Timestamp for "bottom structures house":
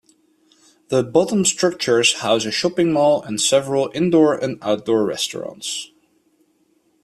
1.03-2.43